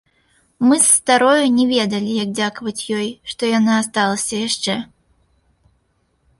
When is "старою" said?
0.99-1.45